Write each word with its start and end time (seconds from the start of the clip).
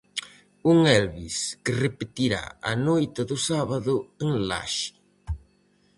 Un 0.71 0.79
Elvis 0.93 1.35
que 1.63 1.75
repetirá 1.85 2.43
a 2.71 2.73
noite 2.87 3.21
do 3.29 3.37
sábado 3.49 3.95
en 4.23 4.31
Laxe. 4.47 4.89